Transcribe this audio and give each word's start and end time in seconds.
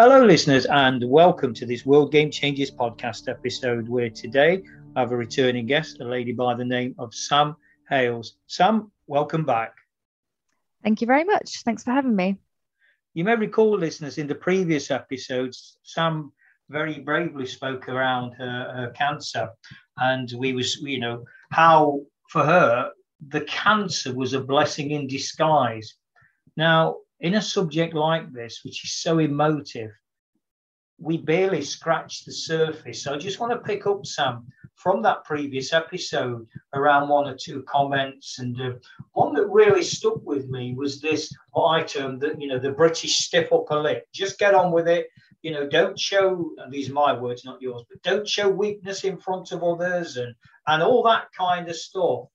Hello, 0.00 0.24
listeners, 0.24 0.64
and 0.66 1.02
welcome 1.10 1.52
to 1.54 1.66
this 1.66 1.84
World 1.84 2.12
Game 2.12 2.30
Changers 2.30 2.70
podcast 2.70 3.28
episode 3.28 3.88
where 3.88 4.08
today 4.08 4.62
I 4.94 5.00
have 5.00 5.10
a 5.10 5.16
returning 5.16 5.66
guest, 5.66 5.98
a 5.98 6.04
lady 6.04 6.30
by 6.30 6.54
the 6.54 6.64
name 6.64 6.94
of 7.00 7.12
Sam 7.12 7.56
Hales. 7.88 8.36
Sam, 8.46 8.92
welcome 9.08 9.44
back. 9.44 9.74
Thank 10.84 11.00
you 11.00 11.08
very 11.08 11.24
much. 11.24 11.64
Thanks 11.64 11.82
for 11.82 11.90
having 11.90 12.14
me. 12.14 12.36
You 13.14 13.24
may 13.24 13.34
recall, 13.34 13.76
listeners, 13.76 14.18
in 14.18 14.28
the 14.28 14.36
previous 14.36 14.92
episodes, 14.92 15.78
Sam 15.82 16.32
very 16.68 17.00
bravely 17.00 17.46
spoke 17.46 17.88
around 17.88 18.34
her, 18.34 18.72
her 18.76 18.92
cancer, 18.94 19.50
and 19.96 20.32
we 20.38 20.52
was, 20.52 20.76
you 20.76 21.00
know, 21.00 21.24
how 21.50 22.02
for 22.28 22.44
her 22.44 22.92
the 23.30 23.40
cancer 23.40 24.14
was 24.14 24.32
a 24.32 24.40
blessing 24.40 24.92
in 24.92 25.08
disguise. 25.08 25.96
Now, 26.56 26.98
in 27.20 27.34
a 27.34 27.42
subject 27.42 27.94
like 27.94 28.32
this, 28.32 28.60
which 28.64 28.84
is 28.84 28.92
so 28.92 29.18
emotive, 29.18 29.90
we 31.00 31.16
barely 31.16 31.62
scratched 31.62 32.26
the 32.26 32.32
surface. 32.32 33.02
So 33.02 33.14
I 33.14 33.18
just 33.18 33.38
want 33.38 33.52
to 33.52 33.68
pick 33.68 33.86
up, 33.86 34.04
Sam, 34.04 34.46
from 34.74 35.02
that 35.02 35.24
previous 35.24 35.72
episode 35.72 36.46
around 36.74 37.08
one 37.08 37.28
or 37.28 37.36
two 37.36 37.62
comments. 37.64 38.38
And 38.38 38.60
uh, 38.60 38.72
one 39.12 39.34
that 39.34 39.46
really 39.46 39.82
stuck 39.82 40.24
with 40.24 40.48
me 40.48 40.74
was 40.74 41.00
this, 41.00 41.32
what 41.52 41.68
I 41.68 41.82
termed 41.82 42.20
that, 42.22 42.40
you 42.40 42.48
know, 42.48 42.58
the 42.58 42.72
British 42.72 43.18
stiff 43.18 43.52
upper 43.52 43.80
lip. 43.80 44.06
Just 44.12 44.38
get 44.38 44.54
on 44.54 44.72
with 44.72 44.88
it. 44.88 45.08
You 45.42 45.52
know, 45.52 45.68
don't 45.68 45.98
show, 45.98 46.50
these 46.70 46.90
are 46.90 46.94
my 46.94 47.12
words, 47.12 47.44
not 47.44 47.62
yours, 47.62 47.84
but 47.88 48.02
don't 48.02 48.28
show 48.28 48.48
weakness 48.48 49.04
in 49.04 49.18
front 49.18 49.52
of 49.52 49.62
others 49.62 50.16
and, 50.16 50.34
and 50.66 50.82
all 50.82 51.04
that 51.04 51.28
kind 51.36 51.68
of 51.68 51.76
stuff. 51.76 52.26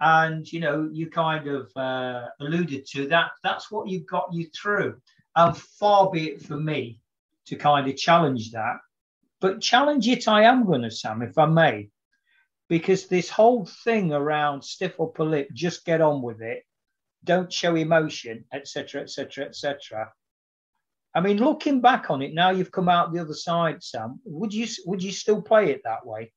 And, 0.00 0.50
you 0.52 0.60
know, 0.60 0.88
you 0.92 1.08
kind 1.08 1.48
of 1.48 1.70
uh, 1.76 2.26
alluded 2.40 2.86
to 2.92 3.08
that. 3.08 3.30
That's 3.42 3.70
what 3.70 3.88
you 3.88 4.00
got 4.00 4.32
you 4.32 4.48
through. 4.54 5.00
And 5.34 5.56
far 5.56 6.10
be 6.10 6.30
it 6.30 6.42
for 6.42 6.56
me 6.56 7.00
to 7.46 7.56
kind 7.56 7.88
of 7.88 7.96
challenge 7.96 8.52
that. 8.52 8.78
But 9.40 9.60
challenge 9.60 10.08
it, 10.08 10.28
I 10.28 10.42
am 10.42 10.66
going 10.66 10.82
to, 10.82 10.90
Sam, 10.90 11.22
if 11.22 11.38
I 11.38 11.46
may, 11.46 11.90
because 12.68 13.06
this 13.06 13.28
whole 13.28 13.66
thing 13.84 14.12
around 14.12 14.62
stiff 14.62 15.00
upper 15.00 15.24
lip, 15.24 15.48
just 15.52 15.84
get 15.84 16.00
on 16.00 16.22
with 16.22 16.40
it, 16.40 16.64
don't 17.24 17.52
show 17.52 17.74
emotion, 17.74 18.44
etc., 18.52 19.02
etc., 19.02 19.46
etc. 19.46 20.12
I 21.14 21.20
mean, 21.20 21.38
looking 21.38 21.80
back 21.80 22.10
on 22.10 22.22
it 22.22 22.34
now, 22.34 22.50
you've 22.50 22.72
come 22.72 22.88
out 22.88 23.12
the 23.12 23.20
other 23.20 23.34
side, 23.34 23.82
Sam. 23.82 24.20
Would 24.24 24.52
you 24.52 24.66
would 24.84 25.02
you 25.02 25.12
still 25.12 25.42
play 25.42 25.70
it 25.70 25.82
that 25.84 26.06
way? 26.06 26.32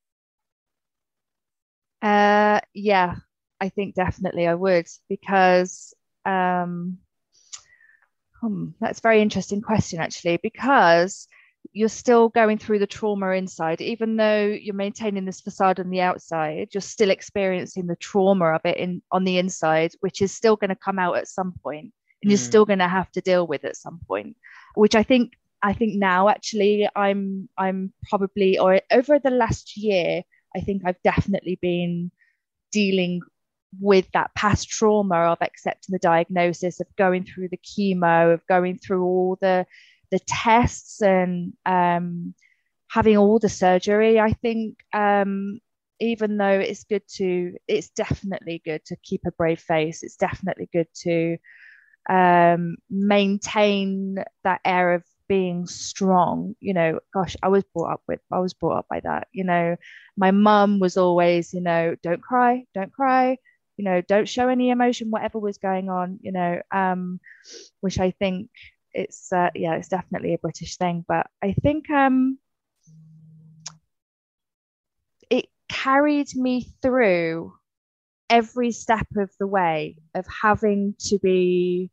Uh, 2.02 2.62
yeah, 2.73 3.16
I 3.62 3.70
think 3.70 3.96
definitely 3.96 4.48
I 4.48 4.56
would 4.56 4.88
because 5.10 5.94
um, 6.26 7.00
Hmm, 8.42 8.70
that's 8.80 9.00
a 9.00 9.02
very 9.02 9.22
interesting 9.22 9.62
question, 9.62 10.00
actually, 10.00 10.38
because 10.42 11.28
you're 11.74 11.90
still 11.90 12.30
going 12.30 12.58
through 12.58 12.80
the 12.80 12.88
trauma 12.88 13.32
inside, 13.32 13.82
even 13.82 14.16
though 14.16 14.46
you're 14.46 14.76
maintaining 14.76 15.26
this 15.26 15.42
facade 15.42 15.80
on 15.80 15.90
the 15.90 16.02
outside, 16.02 16.70
you're 16.74 16.82
still 16.82 17.10
experiencing 17.10 17.86
the 17.86 17.98
trauma 17.98 18.54
of 18.54 18.61
it 18.64 18.78
in 18.78 19.02
on 19.11 19.26
the 19.26 19.38
inside, 19.38 19.92
which 20.00 20.22
is 20.22 20.32
still 20.32 20.56
going 20.56 20.70
to 20.70 20.76
come 20.76 21.00
out 21.00 21.17
at 21.17 21.28
some 21.28 21.54
point, 21.64 21.94
and 22.22 22.28
mm. 22.28 22.30
you're 22.30 22.38
still 22.38 22.66
going 22.66 22.80
to 22.80 22.88
have 22.88 23.12
to 23.12 23.22
deal 23.22 23.45
with 23.45 23.66
at 23.66 23.76
some 23.76 24.00
point. 24.08 24.38
Which 24.76 24.95
I 24.95 25.04
think, 25.04 25.33
I 25.62 25.73
think 25.73 25.95
now 25.95 26.30
actually, 26.30 26.88
I'm, 26.95 27.50
I'm 27.58 27.92
probably, 28.08 28.58
or 28.58 28.80
over 28.89 29.20
the 29.20 29.32
last 29.32 29.76
year, 29.76 30.23
I 30.56 30.62
think 30.62 30.83
I've 30.86 31.02
definitely 31.04 31.60
been 31.62 32.12
dealing 32.72 33.22
with 33.80 34.10
that 34.14 34.34
past 34.36 34.70
trauma 34.70 35.16
of 35.16 35.38
accepting 35.42 35.94
the 35.94 36.00
diagnosis, 36.00 36.80
of 36.80 36.88
going 36.98 37.26
through 37.26 37.50
the 37.50 37.58
chemo, 37.58 38.34
of 38.34 38.46
going 38.48 38.78
through 38.78 39.04
all 39.04 39.38
the 39.42 39.66
the 40.12 40.20
tests 40.20 41.02
and 41.02 41.54
um, 41.66 42.34
having 42.90 43.18
all 43.18 43.40
the 43.40 43.50
surgery, 43.50 44.20
I 44.20 44.34
think 44.34 44.78
um, 44.94 45.60
even 46.00 46.38
though 46.38 46.60
it's 46.60 46.84
good 46.84 47.04
to, 47.16 47.56
it's 47.68 47.90
definitely 47.90 48.62
good 48.64 48.84
to 48.86 48.96
keep 49.04 49.22
a 49.26 49.32
brave 49.32 49.60
face. 49.60 50.04
It's 50.04 50.16
definitely 50.16 50.70
good 50.74 50.88
to 51.02 51.38
um, 52.10 52.78
maintain 52.90 54.24
that 54.44 54.62
air 54.66 54.96
of 54.96 55.04
being 55.28 55.68
strong. 55.68 56.56
You 56.60 56.74
know, 56.74 57.00
gosh, 57.14 57.36
I 57.44 57.50
was 57.50 57.64
brought 57.66 57.94
up 57.94 58.02
with, 58.08 58.22
I 58.32 58.40
was 58.40 58.54
brought 58.54 58.80
up 58.80 58.88
by 58.90 59.02
that. 59.02 59.28
You 59.32 59.44
know, 59.44 59.76
my 60.18 60.32
mum 60.32 60.80
was 60.80 60.98
always, 60.98 61.54
you 61.54 61.62
know, 61.62 61.96
don't 62.02 62.22
cry, 62.22 62.66
don't 62.74 62.92
cry 62.92 63.38
you 63.80 63.86
know 63.86 64.02
don't 64.02 64.28
show 64.28 64.50
any 64.50 64.72
emotion 64.72 65.10
whatever 65.10 65.40
was 65.40 65.58
going 65.58 65.90
on 65.90 66.20
you 66.22 66.34
know 66.34 66.62
um 66.70 67.17
which 67.80 67.98
i 67.98 68.12
think 68.12 68.50
it's 68.94 69.32
uh, 69.32 69.50
yeah 69.56 69.76
it's 69.76 69.88
definitely 69.88 70.34
a 70.34 70.38
british 70.38 70.76
thing. 70.76 71.06
But 71.08 71.28
i 71.42 71.54
think 71.54 71.89
um 71.89 72.38
it 75.30 75.45
carried 75.70 76.28
me 76.36 76.68
through 76.82 77.54
every 78.30 78.72
step 78.72 79.08
of 79.16 79.32
the 79.39 79.48
way 79.48 79.95
of 80.14 80.26
having 80.44 80.95
to 81.00 81.18
be 81.20 81.89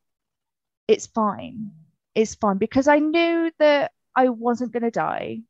it's 0.89 1.07
fine 1.07 1.71
it's 2.17 2.35
fine. 2.35 2.59
Because 2.59 2.89
i 2.89 2.99
knew 2.99 3.53
that 3.61 3.93
i 4.17 4.29
wasn't 4.29 4.73
going 4.73 4.83
to 4.83 4.91
die. 4.91 5.43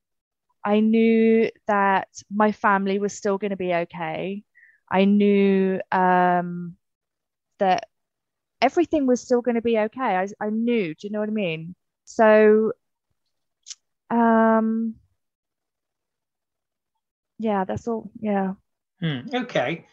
I 0.64 0.80
knew 0.80 1.48
that 1.68 2.08
my 2.28 2.50
family 2.52 2.98
was 2.98 3.12
still 3.14 3.38
going 3.38 3.52
to 3.52 3.56
be 3.56 3.72
okay 3.72 4.42
I 4.90 5.04
knew 5.04 5.80
um, 5.90 6.76
that 7.58 7.88
everything 8.60 9.06
was 9.06 9.20
still 9.20 9.42
going 9.42 9.56
to 9.56 9.62
be 9.62 9.78
okay. 9.78 10.16
I, 10.16 10.28
I 10.40 10.50
knew, 10.50 10.94
do 10.94 11.06
you 11.06 11.10
know 11.10 11.20
what 11.20 11.28
I 11.28 11.32
mean? 11.32 11.74
So, 12.04 12.72
um, 14.10 14.94
yeah, 17.38 17.64
that's 17.64 17.88
all. 17.88 18.10
Yeah. 18.20 18.54
Hmm, 19.00 19.20
okay. 19.34 19.86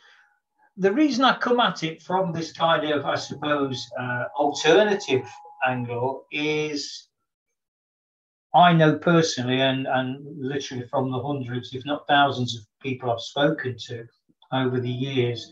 The 0.78 0.92
reason 0.92 1.24
I 1.24 1.38
come 1.38 1.59
at 1.59 1.84
it 1.84 2.02
from 2.02 2.34
this 2.34 2.52
kind 2.52 2.90
of, 2.92 3.06
I 3.06 3.16
suppose, 3.16 3.86
uh, 4.00 4.26
alternative 4.38 5.28
angle 5.66 6.26
is 6.32 7.08
I 8.56 8.72
know 8.74 8.98
personally, 8.98 9.62
and, 9.62 9.88
and 9.88 10.20
literally 10.38 10.88
from 10.88 11.12
the 11.12 11.22
hundreds, 11.22 11.74
if 11.74 11.86
not 11.86 12.08
thousands 12.08 12.56
of 12.56 12.64
people 12.82 13.12
I've 13.12 13.20
spoken 13.20 13.76
to, 13.88 14.06
over 14.53 14.80
the 14.80 14.90
years 14.90 15.52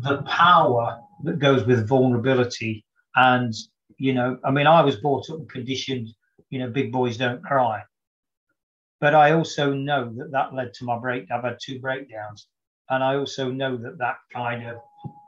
the 0.00 0.22
power 0.22 1.00
that 1.24 1.38
goes 1.38 1.64
with 1.64 1.88
vulnerability. 1.88 2.84
And, 3.16 3.54
you 3.98 4.14
know, 4.14 4.38
I 4.44 4.50
mean, 4.50 4.66
I 4.66 4.82
was 4.82 4.96
brought 4.96 5.28
up 5.30 5.38
and 5.38 5.50
conditioned, 5.50 6.08
you 6.50 6.58
know, 6.58 6.68
big 6.68 6.92
boys 6.92 7.16
don't 7.16 7.42
cry. 7.42 7.82
But 9.00 9.14
I 9.14 9.32
also 9.32 9.72
know 9.72 10.12
that 10.16 10.30
that 10.30 10.54
led 10.54 10.72
to 10.74 10.84
my 10.84 10.98
break. 10.98 11.30
I've 11.30 11.44
had 11.44 11.58
two 11.60 11.80
breakdowns. 11.80 12.46
And 12.88 13.02
I 13.02 13.16
also 13.16 13.50
know 13.50 13.76
that 13.76 13.98
that 13.98 14.16
kind 14.32 14.66
of 14.66 14.76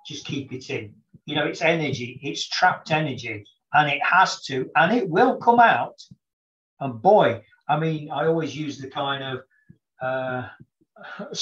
just 0.06 0.26
keep 0.26 0.52
it 0.52 0.70
in. 0.70 0.94
You 1.26 1.36
know, 1.36 1.46
it's 1.46 1.62
energy, 1.62 2.20
it's 2.22 2.46
trapped 2.46 2.90
energy, 2.90 3.44
and 3.72 3.90
it 3.90 4.02
has 4.02 4.42
to, 4.42 4.70
and 4.76 4.96
it 4.96 5.08
will 5.08 5.36
come 5.38 5.60
out. 5.60 6.02
And 6.80 7.00
boy, 7.00 7.42
I 7.68 7.78
mean, 7.78 8.10
I 8.10 8.26
always 8.26 8.54
use 8.54 8.78
the 8.78 8.88
kind 8.88 9.24
of, 9.24 9.40
uh, 10.02 10.48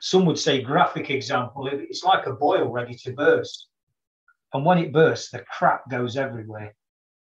some 0.00 0.26
would 0.26 0.38
say 0.38 0.62
graphic 0.62 1.10
example 1.10 1.68
it's 1.72 2.04
like 2.04 2.26
a 2.26 2.32
boil 2.32 2.68
ready 2.68 2.94
to 2.94 3.12
burst 3.12 3.68
and 4.52 4.64
when 4.64 4.78
it 4.78 4.92
bursts 4.92 5.30
the 5.30 5.38
crap 5.50 5.88
goes 5.90 6.16
everywhere 6.16 6.74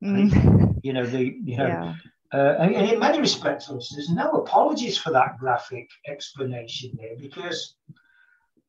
mm. 0.03 0.79
you 0.83 0.93
know 0.93 1.05
the 1.05 1.35
you 1.43 1.57
know 1.57 1.67
yeah. 1.67 1.95
uh, 2.33 2.55
and, 2.59 2.75
and, 2.75 2.89
in 2.89 2.99
many 2.99 3.19
respects 3.19 3.67
there's 3.67 4.09
no 4.09 4.31
apologies 4.31 4.97
for 4.97 5.11
that 5.11 5.37
graphic 5.37 5.87
explanation 6.07 6.91
there 6.97 7.15
because 7.19 7.75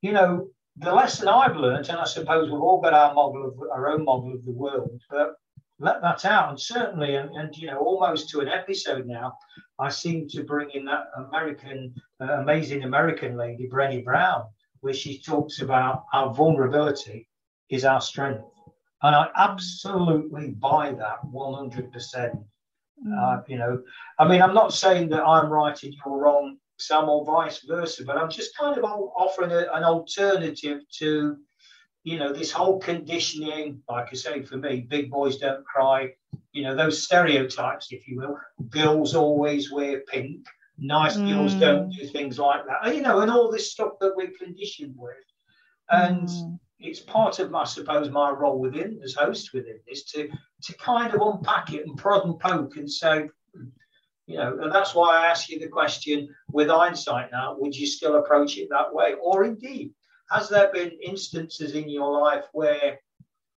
you 0.03 0.13
know 0.13 0.49
the 0.77 0.93
lesson 0.93 1.29
i've 1.29 1.57
learned 1.57 1.89
and 1.89 1.99
i 1.99 2.05
suppose 2.05 2.51
we've 2.51 2.61
all 2.61 2.81
got 2.81 2.93
our 2.93 3.15
model 3.15 3.47
of 3.47 3.71
our 3.71 3.89
own 3.89 4.05
model 4.05 4.33
of 4.35 4.45
the 4.45 4.53
world 4.53 5.01
but 5.09 5.35
let 5.83 6.01
that 6.03 6.25
out. 6.25 6.51
And 6.51 6.61
certainly, 6.61 7.17
and, 7.17 7.31
and 7.37 7.57
you 7.57 7.67
know, 7.67 7.79
almost 7.79 8.31
to 8.31 8.41
an 8.41 8.49
episode 8.49 9.07
now, 9.07 9.37
I 9.79 9.89
seem 9.89 10.29
to 10.29 10.45
bring 10.45 10.71
in 10.71 10.85
that 10.87 11.07
American, 11.17 11.95
uh, 12.21 12.41
amazing 12.41 12.85
American 12.85 13.37
lady, 13.37 13.69
Brené 13.69 14.05
Brown, 14.05 14.45
where 14.81 14.95
she 14.95 15.21
talks 15.21 15.61
about 15.61 16.05
our 16.13 16.33
vulnerability 16.33 17.29
is 17.69 17.85
our 17.85 18.01
strength. 18.01 18.45
And 19.03 19.15
I 19.17 19.29
absolutely 19.37 20.51
buy 20.51 20.93
that 20.93 21.19
100%. 21.27 21.93
Mm. 23.05 23.19
Uh, 23.19 23.43
you 23.49 23.59
know, 23.59 23.83
I 24.19 24.29
mean, 24.29 24.41
I'm 24.41 24.55
not 24.55 24.73
saying 24.73 25.09
that 25.09 25.25
I'm 25.25 25.51
right 25.51 25.83
and 25.83 25.93
you're 25.93 26.17
wrong 26.17 26.59
some 26.79 27.09
or 27.09 27.25
vice 27.25 27.61
versa. 27.67 28.05
But 28.05 28.19
I'm 28.19 28.31
just 28.31 28.57
kind 28.57 28.79
of 28.79 28.85
offering 28.85 29.51
a, 29.53 29.67
an 29.73 29.85
alternative 29.85 30.81
to, 30.99 31.37
you 32.05 32.19
know, 32.19 32.33
this 32.33 32.51
whole 32.51 32.79
conditioning. 32.79 33.83
Like 33.89 34.09
I 34.11 34.17
say, 34.17 34.43
for 34.43 34.57
me, 34.57 34.87
big 34.89 35.11
boys 35.11 35.39
don't 35.39 35.65
cry. 35.65 36.13
You 36.53 36.65
know, 36.65 36.75
those 36.75 37.03
stereotypes, 37.03 37.89
if 37.91 38.09
you 38.09 38.17
will. 38.19 38.39
Girls 38.69 39.15
always 39.15 39.73
wear 39.73 40.01
pink. 40.01 40.47
Nice 40.79 41.17
mm. 41.17 41.29
girls 41.29 41.55
don't 41.55 41.91
do 41.91 42.07
things 42.07 42.39
like 42.39 42.63
that. 42.67 42.95
You 42.95 43.03
know, 43.03 43.21
and 43.21 43.31
all 43.31 43.51
this 43.51 43.71
stuff 43.71 43.93
that 44.01 44.17
we're 44.17 44.33
conditioned 44.39 44.95
with. 44.97 45.15
And 45.91 46.29
mm. 46.29 46.59
it's 46.81 47.01
part 47.01 47.39
of, 47.39 47.55
I 47.55 47.65
suppose, 47.65 48.11
my 48.11 48.31
role 48.31 48.59
within 48.59 49.01
as 49.05 49.15
host 49.15 49.53
within 49.53 49.79
this 49.87 50.05
to 50.13 50.29
to 50.63 50.77
kind 50.79 51.15
of 51.15 51.21
unpack 51.21 51.73
it 51.73 51.87
and 51.87 51.97
prod 51.97 52.25
and 52.25 52.39
poke 52.39 52.77
and 52.77 52.91
say, 52.91 53.29
you 54.27 54.37
know, 54.37 54.59
and 54.61 54.73
that's 54.73 54.95
why 54.95 55.19
I 55.19 55.27
ask 55.27 55.49
you 55.49 55.59
the 55.59 55.69
question 55.69 56.29
with 56.51 56.69
hindsight 56.69 57.31
now, 57.33 57.57
would 57.59 57.77
you 57.77 57.87
still 57.87 58.17
approach 58.17 58.57
it 58.57 58.69
that 58.71 58.95
way? 58.95 59.15
Or 59.21 59.45
indeed, 59.45 59.93
has 60.33 60.49
there 60.49 60.73
been 60.73 60.91
instances 61.03 61.75
in 61.75 61.89
your 61.89 62.21
life 62.21 62.45
where 62.53 62.99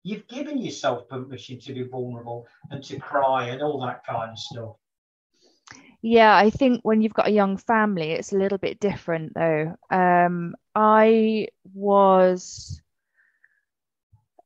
you've 0.04 0.28
given 0.28 0.58
yourself 0.58 1.08
permission 1.10 1.60
to 1.60 1.74
be 1.74 1.84
vulnerable 1.84 2.48
and 2.70 2.84
to 2.84 3.00
cry 3.00 3.48
and 3.48 3.62
all 3.62 3.80
that 3.82 4.06
kind 4.06 4.32
of 4.32 4.40
stuff? 4.40 4.76
Yeah, 6.02 6.36
I 6.36 6.52
think 6.52 6.82
when 6.84 7.02
you've 7.02 7.16
got 7.16 7.28
a 7.28 7.32
young 7.32 7.58
family, 7.58 8.12
it's 8.12 8.32
a 8.32 8.38
little 8.38 8.60
bit 8.60 8.80
different 8.80 9.34
though. 9.34 9.76
Um, 9.90 10.56
I 10.76 11.48
was 11.74 12.80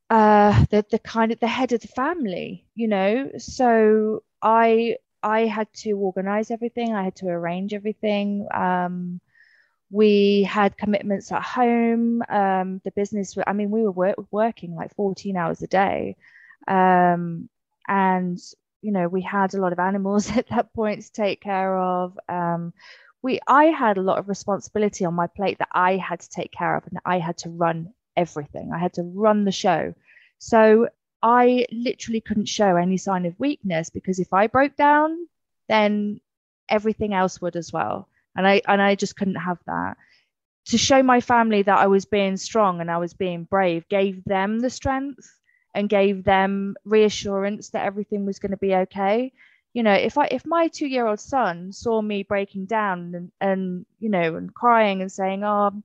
uh, 0.08 0.64
the 0.70 0.86
the 0.90 0.98
kind 0.98 1.32
of 1.32 1.40
the 1.40 1.46
head 1.46 1.72
of 1.72 1.80
the 1.80 1.88
family, 1.88 2.66
you 2.74 2.88
know, 2.88 3.30
so 3.36 4.22
I 4.40 4.96
I 5.22 5.46
had 5.46 5.70
to 5.84 5.92
organize 5.92 6.50
everything. 6.50 6.94
I 6.94 7.04
had 7.04 7.16
to 7.16 7.26
arrange 7.26 7.74
everything. 7.74 8.46
Um, 8.54 9.20
we 9.90 10.44
had 10.44 10.76
commitments 10.76 11.32
at 11.32 11.42
home. 11.42 12.22
Um, 12.28 12.80
the 12.84 12.92
business, 12.92 13.36
I 13.46 13.52
mean, 13.52 13.70
we 13.70 13.82
were 13.82 13.90
work, 13.90 14.16
working 14.30 14.74
like 14.74 14.94
14 14.94 15.36
hours 15.36 15.62
a 15.62 15.66
day. 15.66 16.16
Um, 16.68 17.48
and, 17.88 18.38
you 18.82 18.92
know, 18.92 19.08
we 19.08 19.22
had 19.22 19.54
a 19.54 19.60
lot 19.60 19.72
of 19.72 19.80
animals 19.80 20.30
at 20.36 20.48
that 20.48 20.72
point 20.72 21.02
to 21.02 21.12
take 21.12 21.40
care 21.40 21.76
of. 21.76 22.18
Um, 22.28 22.72
we, 23.22 23.40
I 23.46 23.64
had 23.66 23.98
a 23.98 24.02
lot 24.02 24.18
of 24.18 24.28
responsibility 24.28 25.04
on 25.04 25.14
my 25.14 25.26
plate 25.26 25.58
that 25.58 25.68
I 25.72 25.96
had 25.96 26.20
to 26.20 26.30
take 26.30 26.52
care 26.52 26.76
of 26.76 26.86
and 26.86 26.98
I 27.04 27.18
had 27.18 27.38
to 27.38 27.50
run 27.50 27.92
everything. 28.16 28.70
I 28.72 28.78
had 28.78 28.94
to 28.94 29.02
run 29.02 29.44
the 29.44 29.52
show. 29.52 29.94
So 30.38 30.88
I 31.22 31.66
literally 31.70 32.20
couldn't 32.20 32.48
show 32.48 32.76
any 32.76 32.96
sign 32.96 33.26
of 33.26 33.38
weakness 33.38 33.90
because 33.90 34.20
if 34.20 34.32
I 34.32 34.46
broke 34.46 34.76
down, 34.76 35.26
then 35.68 36.20
everything 36.68 37.12
else 37.12 37.40
would 37.40 37.56
as 37.56 37.72
well. 37.72 38.08
And 38.36 38.46
I 38.46 38.62
and 38.66 38.80
I 38.80 38.94
just 38.94 39.16
couldn't 39.16 39.36
have 39.36 39.58
that. 39.66 39.96
To 40.66 40.78
show 40.78 41.02
my 41.02 41.20
family 41.20 41.62
that 41.62 41.78
I 41.78 41.86
was 41.86 42.04
being 42.04 42.36
strong 42.36 42.80
and 42.80 42.90
I 42.90 42.98
was 42.98 43.14
being 43.14 43.44
brave 43.44 43.88
gave 43.88 44.22
them 44.24 44.60
the 44.60 44.70
strength 44.70 45.28
and 45.74 45.88
gave 45.88 46.24
them 46.24 46.76
reassurance 46.84 47.70
that 47.70 47.84
everything 47.84 48.26
was 48.26 48.38
going 48.38 48.52
to 48.52 48.56
be 48.56 48.74
okay. 48.74 49.32
You 49.72 49.82
know, 49.82 49.92
if 49.92 50.18
I 50.18 50.26
if 50.26 50.46
my 50.46 50.68
two 50.68 50.86
year 50.86 51.06
old 51.06 51.20
son 51.20 51.72
saw 51.72 52.02
me 52.02 52.22
breaking 52.22 52.66
down 52.66 53.14
and, 53.14 53.32
and 53.40 53.86
you 53.98 54.10
know 54.10 54.36
and 54.36 54.52
crying 54.54 55.00
and 55.00 55.10
saying, 55.10 55.44
Oh, 55.44 55.82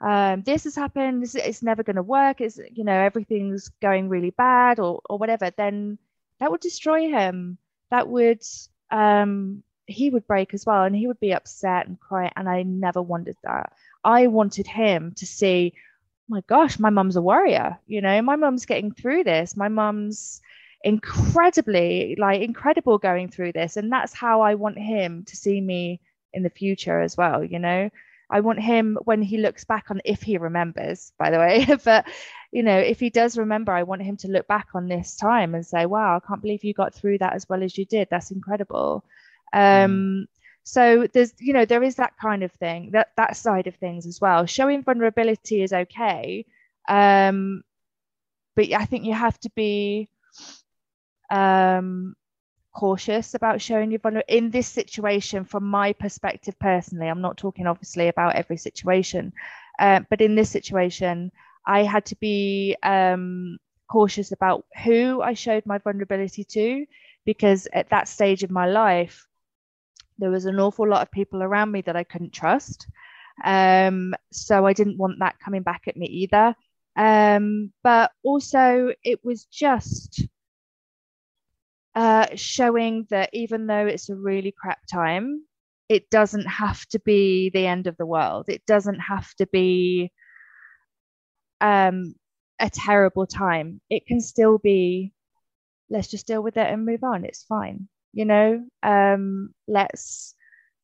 um, 0.00 0.42
this 0.42 0.64
has 0.64 0.76
happened, 0.76 1.22
this, 1.22 1.34
it's 1.34 1.62
never 1.62 1.82
going 1.82 1.96
to 1.96 2.02
work, 2.02 2.40
it's, 2.40 2.58
you 2.72 2.84
know, 2.84 2.92
everything's 2.98 3.70
going 3.80 4.08
really 4.08 4.30
bad 4.30 4.78
or, 4.78 5.00
or 5.08 5.18
whatever, 5.18 5.50
then 5.56 5.98
that 6.38 6.50
would 6.50 6.60
destroy 6.60 7.08
him. 7.08 7.58
That 7.90 8.08
would, 8.08 8.42
um, 8.90 9.62
he 9.86 10.10
would 10.10 10.26
break 10.26 10.54
as 10.54 10.66
well 10.66 10.84
and 10.84 10.94
he 10.94 11.06
would 11.06 11.20
be 11.20 11.34
upset 11.34 11.86
and 11.86 11.98
cry. 12.00 12.30
And 12.36 12.48
I 12.48 12.62
never 12.62 13.02
wanted 13.02 13.36
that. 13.44 13.72
I 14.04 14.26
wanted 14.26 14.66
him 14.66 15.12
to 15.16 15.26
see, 15.26 15.72
oh 15.76 15.80
my 16.28 16.42
gosh, 16.46 16.78
my 16.78 16.90
mum's 16.90 17.16
a 17.16 17.22
warrior. 17.22 17.78
You 17.86 18.00
know, 18.00 18.20
my 18.22 18.36
mum's 18.36 18.66
getting 18.66 18.92
through 18.92 19.24
this. 19.24 19.56
My 19.56 19.68
mum's 19.68 20.40
incredibly, 20.82 22.16
like, 22.18 22.42
incredible 22.42 22.98
going 22.98 23.28
through 23.28 23.52
this. 23.52 23.76
And 23.76 23.92
that's 23.92 24.12
how 24.12 24.42
I 24.42 24.54
want 24.54 24.78
him 24.78 25.24
to 25.24 25.36
see 25.36 25.60
me 25.60 26.00
in 26.32 26.42
the 26.42 26.50
future 26.50 27.00
as 27.00 27.16
well, 27.16 27.42
you 27.44 27.58
know? 27.58 27.90
I 28.28 28.40
want 28.40 28.60
him 28.60 28.98
when 29.04 29.22
he 29.22 29.38
looks 29.38 29.64
back 29.64 29.86
on, 29.90 30.00
if 30.04 30.22
he 30.22 30.36
remembers, 30.36 31.12
by 31.18 31.30
the 31.30 31.38
way, 31.38 31.66
but 31.84 32.06
you 32.52 32.62
know, 32.62 32.78
if 32.78 33.00
he 33.00 33.10
does 33.10 33.36
remember, 33.36 33.72
I 33.72 33.82
want 33.82 34.02
him 34.02 34.16
to 34.18 34.28
look 34.28 34.46
back 34.46 34.68
on 34.74 34.88
this 34.88 35.16
time 35.16 35.54
and 35.54 35.64
say, 35.64 35.86
wow, 35.86 36.16
I 36.16 36.26
can't 36.26 36.40
believe 36.40 36.64
you 36.64 36.74
got 36.74 36.94
through 36.94 37.18
that 37.18 37.34
as 37.34 37.48
well 37.48 37.62
as 37.62 37.76
you 37.76 37.84
did. 37.84 38.08
That's 38.10 38.30
incredible. 38.30 39.04
Um, 39.52 39.60
mm. 39.60 40.24
So 40.64 41.06
there's, 41.12 41.32
you 41.38 41.52
know, 41.52 41.64
there 41.64 41.82
is 41.82 41.96
that 41.96 42.16
kind 42.20 42.42
of 42.42 42.50
thing, 42.52 42.90
that 42.92 43.10
that 43.16 43.36
side 43.36 43.66
of 43.66 43.76
things 43.76 44.06
as 44.06 44.20
well. 44.20 44.46
Showing 44.46 44.82
vulnerability 44.82 45.62
is 45.62 45.72
okay, 45.72 46.44
um, 46.88 47.62
but 48.56 48.72
I 48.72 48.84
think 48.84 49.04
you 49.04 49.14
have 49.14 49.38
to 49.40 49.50
be 49.54 50.08
um, 51.30 52.16
cautious 52.76 53.34
about 53.34 53.60
showing 53.60 53.90
your 53.90 54.00
vulnerability 54.00 54.36
in 54.36 54.50
this 54.50 54.68
situation 54.68 55.44
from 55.44 55.64
my 55.64 55.94
perspective 55.94 56.58
personally 56.58 57.08
i'm 57.08 57.22
not 57.22 57.38
talking 57.38 57.66
obviously 57.66 58.08
about 58.08 58.34
every 58.34 58.58
situation 58.58 59.32
uh, 59.78 60.00
but 60.10 60.20
in 60.20 60.34
this 60.34 60.50
situation 60.50 61.32
i 61.66 61.82
had 61.82 62.04
to 62.04 62.14
be 62.16 62.76
um, 62.82 63.56
cautious 63.90 64.30
about 64.30 64.66
who 64.84 65.22
i 65.22 65.32
showed 65.32 65.64
my 65.64 65.78
vulnerability 65.78 66.44
to 66.44 66.84
because 67.24 67.66
at 67.72 67.88
that 67.88 68.08
stage 68.08 68.42
of 68.42 68.50
my 68.50 68.66
life 68.66 69.26
there 70.18 70.30
was 70.30 70.46
an 70.46 70.58
awful 70.58 70.88
lot 70.88 71.02
of 71.02 71.10
people 71.10 71.42
around 71.42 71.70
me 71.70 71.80
that 71.80 71.96
i 71.96 72.04
couldn't 72.04 72.32
trust 72.32 72.86
um, 73.44 74.14
so 74.32 74.66
i 74.66 74.72
didn't 74.72 74.96
want 74.98 75.18
that 75.18 75.38
coming 75.38 75.62
back 75.62 75.82
at 75.86 75.96
me 75.96 76.06
either 76.06 76.54
um, 76.96 77.72
but 77.82 78.10
also 78.24 78.92
it 79.04 79.20
was 79.22 79.44
just 79.44 80.26
uh, 81.96 82.26
showing 82.34 83.06
that 83.08 83.30
even 83.32 83.66
though 83.66 83.86
it's 83.86 84.10
a 84.10 84.14
really 84.14 84.52
crap 84.52 84.78
time, 84.86 85.42
it 85.88 86.10
doesn't 86.10 86.46
have 86.46 86.84
to 86.86 86.98
be 87.00 87.50
the 87.50 87.66
end 87.66 87.86
of 87.86 87.96
the 87.96 88.04
world. 88.06 88.46
It 88.48 88.64
doesn't 88.66 89.00
have 89.00 89.34
to 89.36 89.46
be 89.46 90.12
um, 91.60 92.14
a 92.60 92.68
terrible 92.68 93.26
time. 93.26 93.80
It 93.88 94.06
can 94.06 94.20
still 94.20 94.58
be, 94.58 95.14
let's 95.88 96.08
just 96.08 96.26
deal 96.26 96.42
with 96.42 96.58
it 96.58 96.66
and 96.66 96.84
move 96.84 97.02
on. 97.02 97.24
It's 97.24 97.44
fine. 97.44 97.88
You 98.16 98.24
know, 98.24 98.64
um, 98.82 99.50
let's 99.68 100.34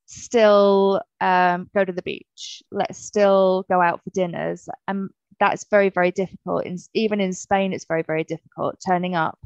still 0.05 1.01
um, 1.19 1.71
go 1.75 1.83
to 1.83 1.93
the 1.93 2.03
beach. 2.03 2.63
Let's 2.71 2.99
still 2.99 3.65
go 3.71 3.81
out 3.81 4.05
for 4.05 4.11
dinners. 4.11 4.69
And 4.87 5.09
that's 5.41 5.65
very, 5.71 5.89
very 5.89 6.11
difficult. 6.11 6.67
In, 6.67 6.77
even 6.93 7.23
in 7.23 7.33
Spain, 7.33 7.73
it's 7.73 7.87
very, 7.87 8.03
very 8.03 8.23
difficult 8.23 8.77
turning 8.87 9.15
up 9.15 9.39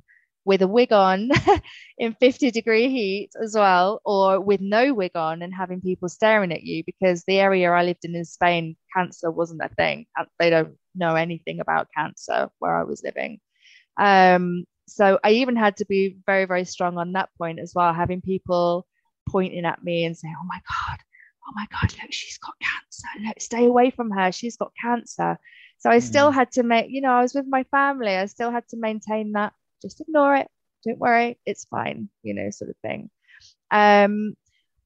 with 0.45 0.63
a 0.63 0.69
wig 0.69 0.93
on 0.93 1.31
in 1.99 2.15
50 2.15 2.51
degree 2.51 2.89
heat 2.89 3.31
as 3.41 3.55
well, 3.55 4.01
or 4.05 4.41
with 4.41 4.61
no 4.61 4.93
wig 4.93 5.13
on 5.15 5.43
and 5.43 5.55
having 5.55 5.81
people 5.81 6.09
staring 6.09 6.53
at 6.53 6.65
you 6.65 6.83
because 6.85 7.23
the 7.25 7.39
area 7.39 7.71
I 7.71 7.85
lived 7.85 8.05
in 8.05 8.17
in 8.17 8.25
Spain, 8.25 8.77
cancer 8.97 9.31
wasn't 9.31 9.63
a 9.63 9.69
thing. 9.69 10.07
They 10.41 10.51
don't 10.51 10.77
know 10.97 11.15
anything 11.15 11.61
about 11.61 11.89
cancer 11.97 12.49
where 12.59 12.77
I 12.77 12.83
was 12.83 13.03
living. 13.05 13.39
Um, 13.97 14.65
so 14.87 15.19
I 15.25 15.31
even 15.33 15.57
had 15.57 15.77
to 15.79 15.85
be 15.85 16.17
very, 16.27 16.45
very 16.45 16.65
strong 16.65 16.99
on 16.99 17.13
that 17.13 17.31
point 17.39 17.59
as 17.59 17.73
well, 17.75 17.93
having 17.93 18.21
people 18.21 18.87
pointing 19.29 19.65
at 19.65 19.83
me 19.83 20.05
and 20.05 20.17
saying, 20.17 20.35
Oh 20.39 20.47
my 20.47 20.61
God, 20.89 20.99
oh 21.47 21.53
my 21.55 21.67
God, 21.71 21.93
look, 22.01 22.13
she's 22.13 22.39
got 22.39 22.55
cancer. 22.61 23.27
Look, 23.27 23.41
stay 23.41 23.67
away 23.67 23.91
from 23.91 24.11
her. 24.11 24.33
She's 24.33 24.57
got 24.57 24.73
cancer. 24.81 25.39
So 25.79 25.91
I 25.91 25.99
still 25.99 26.31
mm. 26.31 26.35
had 26.35 26.53
to 26.53 26.63
make, 26.63 26.87
you 26.91 27.01
know, 27.01 27.11
I 27.11 27.23
was 27.23 27.35
with 27.35 27.47
my 27.49 27.65
family. 27.65 28.17
I 28.17 28.27
still 28.27 28.51
had 28.51 28.67
to 28.69 28.77
maintain 28.77 29.33
that 29.33 29.53
just 29.83 30.01
ignore 30.01 30.37
it. 30.37 30.49
Don't 30.85 30.99
worry, 30.99 31.39
it's 31.45 31.65
fine, 31.65 32.09
you 32.23 32.35
know, 32.35 32.51
sort 32.51 32.71
of 32.71 32.77
thing. 32.83 33.11
Um, 33.71 34.35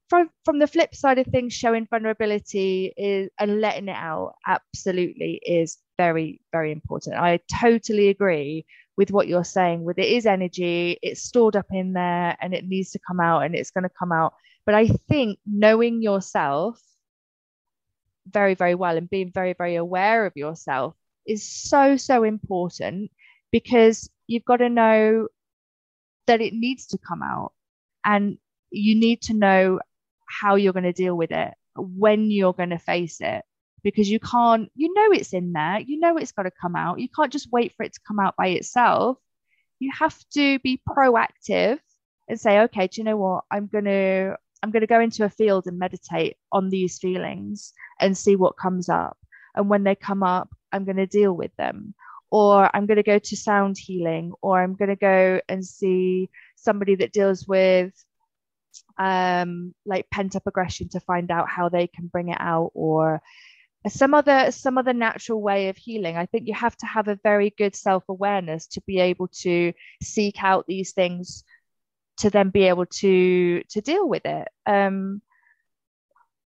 from 0.09 0.29
from 0.43 0.59
the 0.59 0.67
flip 0.67 0.93
side 0.93 1.19
of 1.19 1.27
things, 1.27 1.53
showing 1.53 1.87
vulnerability 1.89 2.93
is 2.97 3.29
and 3.39 3.61
letting 3.61 3.87
it 3.87 3.95
out 3.95 4.33
absolutely 4.45 5.39
is 5.45 5.77
very 5.97 6.41
very 6.51 6.71
important. 6.71 7.15
I 7.15 7.39
totally 7.61 8.09
agree 8.09 8.65
with 8.97 9.11
what 9.11 9.27
you're 9.27 9.43
saying. 9.43 9.83
With 9.83 9.97
it 9.97 10.07
is 10.07 10.25
energy, 10.25 10.99
it's 11.01 11.23
stored 11.23 11.55
up 11.55 11.67
in 11.71 11.93
there, 11.93 12.37
and 12.41 12.53
it 12.53 12.67
needs 12.67 12.91
to 12.91 12.99
come 12.99 13.19
out, 13.19 13.41
and 13.41 13.55
it's 13.55 13.71
going 13.71 13.83
to 13.83 13.89
come 13.89 14.11
out. 14.11 14.33
But 14.65 14.75
I 14.75 14.87
think 14.87 15.39
knowing 15.45 16.01
yourself 16.01 16.79
very 18.27 18.53
very 18.53 18.75
well 18.75 18.97
and 18.97 19.09
being 19.09 19.31
very 19.31 19.53
very 19.53 19.75
aware 19.75 20.25
of 20.25 20.33
yourself 20.35 20.95
is 21.25 21.43
so 21.43 21.97
so 21.97 22.23
important 22.23 23.11
because 23.51 24.09
you've 24.27 24.45
got 24.45 24.57
to 24.57 24.69
know 24.69 25.27
that 26.27 26.41
it 26.41 26.53
needs 26.53 26.87
to 26.87 26.97
come 26.97 27.21
out 27.21 27.51
and 28.05 28.37
you 28.69 28.95
need 28.95 29.21
to 29.21 29.33
know 29.33 29.79
how 30.25 30.55
you're 30.55 30.73
going 30.73 30.83
to 30.83 30.93
deal 30.93 31.15
with 31.15 31.31
it 31.31 31.53
when 31.75 32.31
you're 32.31 32.53
going 32.53 32.69
to 32.69 32.77
face 32.77 33.19
it 33.19 33.43
because 33.83 34.09
you 34.09 34.19
can't 34.19 34.71
you 34.75 34.93
know 34.93 35.11
it's 35.11 35.33
in 35.33 35.53
there 35.53 35.79
you 35.79 35.99
know 35.99 36.17
it's 36.17 36.31
got 36.31 36.43
to 36.43 36.51
come 36.51 36.75
out 36.75 36.99
you 36.99 37.09
can't 37.09 37.31
just 37.31 37.51
wait 37.51 37.73
for 37.75 37.83
it 37.83 37.93
to 37.93 37.99
come 38.07 38.19
out 38.19 38.35
by 38.35 38.47
itself 38.47 39.17
you 39.79 39.91
have 39.97 40.17
to 40.33 40.59
be 40.59 40.81
proactive 40.87 41.79
and 42.29 42.39
say 42.39 42.59
okay 42.61 42.87
do 42.87 43.01
you 43.01 43.05
know 43.05 43.17
what 43.17 43.43
i'm 43.51 43.67
going 43.67 43.85
to 43.85 44.35
I'm 44.63 44.71
going 44.71 44.81
to 44.81 44.87
go 44.87 44.99
into 44.99 45.25
a 45.25 45.29
field 45.29 45.67
and 45.67 45.79
meditate 45.79 46.37
on 46.51 46.69
these 46.69 46.99
feelings 46.99 47.73
and 47.99 48.17
see 48.17 48.35
what 48.35 48.57
comes 48.57 48.89
up. 48.89 49.17
And 49.55 49.69
when 49.69 49.83
they 49.83 49.95
come 49.95 50.23
up, 50.23 50.49
I'm 50.71 50.85
going 50.85 50.97
to 50.97 51.07
deal 51.07 51.33
with 51.33 51.55
them. 51.57 51.93
Or 52.29 52.73
I'm 52.73 52.85
going 52.85 52.97
to 52.97 53.03
go 53.03 53.19
to 53.19 53.35
sound 53.35 53.77
healing, 53.77 54.31
or 54.41 54.61
I'm 54.61 54.75
going 54.75 54.89
to 54.89 54.95
go 54.95 55.41
and 55.49 55.65
see 55.65 56.29
somebody 56.55 56.95
that 56.95 57.11
deals 57.11 57.45
with 57.45 57.91
um, 58.97 59.75
like 59.85 60.09
pent 60.09 60.37
up 60.37 60.47
aggression 60.47 60.87
to 60.89 61.01
find 61.01 61.29
out 61.29 61.49
how 61.49 61.67
they 61.67 61.87
can 61.87 62.07
bring 62.07 62.29
it 62.29 62.37
out, 62.39 62.71
or 62.73 63.21
some 63.89 64.13
other 64.13 64.51
some 64.51 64.77
other 64.77 64.93
natural 64.93 65.41
way 65.41 65.69
of 65.69 65.77
healing. 65.77 66.17
I 66.17 66.25
think 66.27 66.47
you 66.47 66.53
have 66.53 66.77
to 66.77 66.85
have 66.85 67.07
a 67.07 67.19
very 67.23 67.49
good 67.57 67.75
self 67.75 68.03
awareness 68.09 68.67
to 68.67 68.81
be 68.81 68.99
able 68.99 69.27
to 69.41 69.73
seek 70.01 70.43
out 70.43 70.65
these 70.67 70.91
things 70.91 71.43
to 72.17 72.29
then 72.29 72.49
be 72.49 72.63
able 72.63 72.85
to 72.85 73.63
to 73.63 73.81
deal 73.81 74.07
with 74.07 74.25
it. 74.25 74.47
Um, 74.65 75.21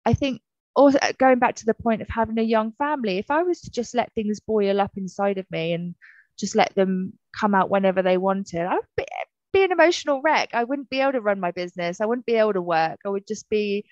I 0.04 0.14
think 0.14 0.42
also 0.74 0.98
going 1.18 1.38
back 1.38 1.56
to 1.56 1.66
the 1.66 1.74
point 1.74 2.02
of 2.02 2.08
having 2.08 2.38
a 2.38 2.42
young 2.42 2.72
family, 2.72 3.18
if 3.18 3.30
I 3.30 3.42
was 3.42 3.60
to 3.62 3.70
just 3.70 3.94
let 3.94 4.12
things 4.14 4.40
boil 4.40 4.80
up 4.80 4.92
inside 4.96 5.38
of 5.38 5.50
me 5.50 5.72
and 5.72 5.94
just 6.38 6.56
let 6.56 6.74
them 6.74 7.12
come 7.38 7.54
out 7.54 7.70
whenever 7.70 8.02
they 8.02 8.16
wanted, 8.16 8.62
I 8.62 8.74
would 8.74 8.84
be, 8.96 9.04
be 9.52 9.64
an 9.64 9.72
emotional 9.72 10.22
wreck. 10.22 10.50
I 10.54 10.64
wouldn't 10.64 10.90
be 10.90 11.00
able 11.00 11.12
to 11.12 11.20
run 11.20 11.38
my 11.38 11.50
business. 11.50 12.00
I 12.00 12.06
wouldn't 12.06 12.26
be 12.26 12.34
able 12.34 12.54
to 12.54 12.62
work. 12.62 13.00
I 13.04 13.08
would 13.08 13.26
just 13.26 13.48
be 13.50 13.84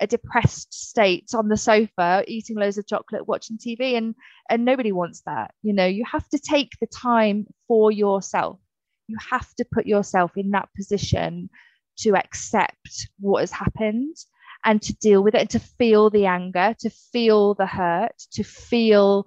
a 0.00 0.06
depressed 0.06 0.72
state 0.74 1.30
on 1.34 1.48
the 1.48 1.56
sofa 1.56 2.22
eating 2.26 2.56
loads 2.56 2.78
of 2.78 2.86
chocolate 2.86 3.26
watching 3.26 3.58
tv 3.58 3.96
and 3.96 4.14
and 4.50 4.64
nobody 4.64 4.92
wants 4.92 5.22
that 5.26 5.52
you 5.62 5.72
know? 5.72 5.86
You 5.86 6.04
have 6.10 6.28
to 6.30 6.38
take 6.38 6.72
the 6.80 6.86
time 6.86 7.46
for 7.68 7.90
yourself. 7.90 8.58
You 9.08 9.16
have 9.30 9.52
to 9.56 9.64
put 9.70 9.86
yourself 9.86 10.32
in 10.36 10.50
that 10.50 10.68
position 10.76 11.50
to 11.98 12.16
accept 12.16 13.08
what 13.18 13.40
has 13.40 13.50
happened 13.50 14.16
and 14.64 14.82
to 14.82 14.94
deal 14.94 15.22
with 15.22 15.34
it 15.34 15.40
and 15.42 15.50
to 15.50 15.60
feel 15.60 16.10
the 16.10 16.26
anger, 16.26 16.74
to 16.80 16.90
feel 16.90 17.54
the 17.54 17.66
hurt, 17.66 18.16
to 18.32 18.42
feel 18.42 19.26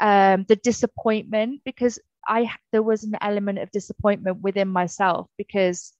um, 0.00 0.44
the 0.48 0.56
disappointment 0.56 1.60
because 1.64 1.98
I 2.26 2.50
there 2.72 2.82
was 2.82 3.04
an 3.04 3.16
element 3.20 3.58
of 3.58 3.70
disappointment 3.70 4.40
within 4.42 4.68
myself 4.68 5.28
because 5.36 5.92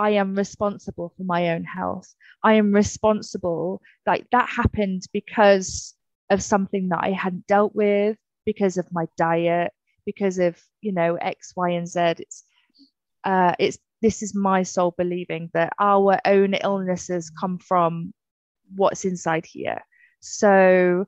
I 0.00 0.10
am 0.12 0.34
responsible 0.34 1.12
for 1.14 1.24
my 1.24 1.50
own 1.50 1.64
health. 1.64 2.14
I 2.42 2.54
am 2.54 2.72
responsible 2.72 3.82
like 4.06 4.26
that 4.32 4.48
happened 4.48 5.02
because 5.12 5.94
of 6.30 6.42
something 6.42 6.88
that 6.88 7.00
I 7.02 7.10
hadn't 7.10 7.46
dealt 7.46 7.74
with, 7.74 8.16
because 8.46 8.78
of 8.78 8.86
my 8.92 9.06
diet, 9.18 9.72
because 10.06 10.38
of 10.38 10.56
you 10.80 10.92
know 10.92 11.16
X, 11.16 11.52
Y, 11.54 11.70
and 11.70 11.86
Z. 11.86 12.00
It's 12.00 12.44
uh, 13.24 13.54
it's 13.58 13.78
this 14.00 14.22
is 14.22 14.34
my 14.34 14.62
soul 14.62 14.94
believing 14.96 15.50
that 15.52 15.74
our 15.78 16.18
own 16.24 16.54
illnesses 16.54 17.30
come 17.38 17.58
from 17.58 18.14
what's 18.74 19.04
inside 19.04 19.44
here. 19.44 19.82
So 20.20 21.06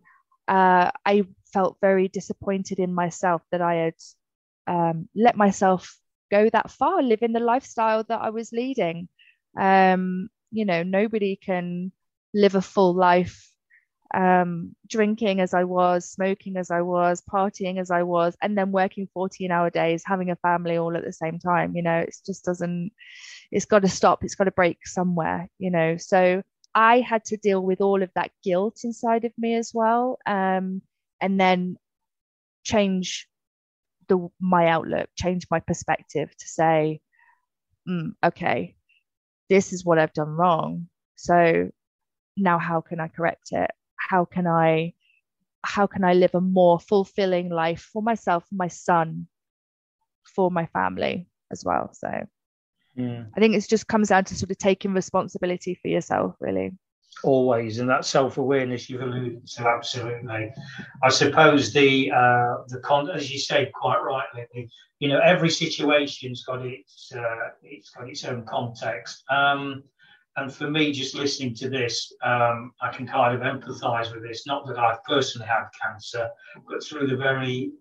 uh, 0.49 0.91
I 1.07 1.25
felt 1.55 1.79
very 1.81 2.09
disappointed 2.09 2.79
in 2.79 2.93
myself 2.93 3.41
that 3.53 3.63
I 3.63 3.75
had 3.87 3.95
um, 4.67 5.09
let 5.15 5.35
myself 5.35 5.99
go 6.33 6.49
that 6.51 6.71
far, 6.71 7.03
living 7.03 7.33
the 7.33 7.41
lifestyle 7.41 8.03
that 8.05 8.21
I 8.21 8.31
was 8.31 8.53
leading. 8.53 9.09
Um, 9.61 10.31
you 10.51 10.65
know, 10.65 10.83
nobody 10.83 11.37
can 11.37 11.93
live 12.35 12.55
a 12.55 12.63
full 12.63 12.95
life 12.95 13.53
um, 14.15 14.75
drinking 14.89 15.41
as 15.41 15.55
I 15.55 15.65
was, 15.65 16.11
smoking 16.11 16.57
as 16.57 16.71
I 16.71 16.83
was, 16.83 17.23
partying 17.23 17.81
as 17.81 17.91
I 17.91 18.03
was, 18.03 18.37
and 18.43 18.57
then 18.57 18.73
working 18.73 19.09
14 19.15 19.51
hour 19.51 19.71
days, 19.71 20.03
having 20.05 20.31
a 20.31 20.37
family 20.37 20.77
all 20.77 20.97
at 20.97 21.05
the 21.05 21.13
same 21.13 21.39
time. 21.39 21.77
You 21.77 21.83
know, 21.83 21.99
it 21.99 22.15
just 22.27 22.45
doesn't, 22.45 22.93
it's 23.51 23.65
got 23.67 23.83
to 23.83 23.89
stop, 23.89 24.25
it's 24.25 24.35
got 24.35 24.45
to 24.45 24.51
break 24.51 24.87
somewhere, 24.87 25.49
you 25.59 25.71
know. 25.71 25.97
So 25.97 26.43
I 26.75 27.01
had 27.01 27.25
to 27.27 27.37
deal 27.37 27.63
with 27.63 27.81
all 27.81 28.03
of 28.03 28.11
that 28.15 28.31
guilt 28.43 28.81
inside 28.85 29.25
of 29.25 29.33
me 29.39 29.55
as 29.55 29.73
well. 29.75 30.19
Um, 30.27 30.83
and 31.21 31.41
then 31.41 31.77
change 32.65 33.29
the 34.09 34.29
my 34.41 34.69
outlook, 34.69 35.09
change 35.17 35.47
my 35.51 35.61
perspective 35.61 36.31
to 36.37 36.49
say, 36.49 37.01
mm, 37.89 38.13
okay, 38.25 38.77
this 39.49 39.73
is 39.73 39.85
what 39.85 39.99
I've 39.99 40.13
done 40.13 40.31
wrong. 40.31 40.89
So 41.17 41.71
now 42.37 42.59
how 42.59 42.81
can 42.81 43.01
I 43.01 43.09
correct 43.09 43.49
it? 43.53 43.71
how 44.09 44.25
can 44.25 44.47
I 44.47 44.95
how 45.65 45.87
can 45.87 46.05
I 46.05 46.15
live 46.15 46.35
a 46.35 46.41
more 46.41 46.81
fulfilling 46.81 47.49
life 47.49 47.89
for 47.93 48.03
myself, 48.03 48.45
for 48.49 48.57
my 48.57 48.69
son, 48.69 49.29
for 50.35 50.51
my 50.51 50.67
family 50.67 51.29
as 51.53 51.65
well. 51.65 51.91
So 51.93 52.09
yeah. 52.97 53.25
I 53.37 53.41
think 53.41 53.55
it 53.55 53.65
just 53.69 53.87
comes 53.87 54.09
down 54.09 54.25
to 54.25 54.35
sort 54.35 54.51
of 54.51 54.59
taking 54.59 54.93
responsibility 54.93 55.79
for 55.81 55.87
yourself, 55.87 56.35
really. 56.41 56.73
Always, 57.25 57.79
and 57.79 57.89
that 57.89 58.05
self-awareness 58.05 58.91
you've 58.91 59.03
alluded 59.03 59.47
to, 59.47 59.69
absolutely. 59.69 60.51
I 61.05 61.09
suppose 61.09 61.73
the 61.73 62.11
uh, 62.11 62.65
the 62.67 62.81
con, 62.83 63.11
as 63.11 63.31
you 63.31 63.39
said 63.39 63.71
quite 63.73 64.01
rightly, 64.03 64.69
you 64.99 65.09
know, 65.09 65.21
every 65.21 65.51
situation's 65.51 66.43
got 66.45 66.67
its 66.67 67.13
uh, 67.15 67.51
it's 67.63 67.91
got 67.91 68.09
its 68.09 68.25
own 68.25 68.45
context. 68.45 69.23
Um, 69.31 69.85
and 70.37 70.53
for 70.53 70.69
me, 70.69 70.93
just 70.93 71.15
listening 71.15 71.55
to 71.57 71.69
this, 71.69 72.13
um, 72.25 72.73
I 72.81 72.91
can 72.91 73.07
kind 73.07 73.35
of 73.37 73.43
empathise 73.43 74.13
with 74.13 74.23
this. 74.23 74.47
Not 74.47 74.67
that 74.67 74.79
I've 74.79 75.05
personally 75.05 75.47
had 75.47 75.65
cancer, 75.81 76.29
but 76.69 76.83
through 76.83 77.07
the 77.07 77.17
very 77.17 77.73